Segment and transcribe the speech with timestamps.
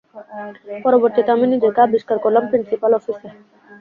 [0.85, 3.27] পরবর্তীতে আমি নিজেকে আবিষ্কার করলাম প্রিন্সিপাল অফিসে।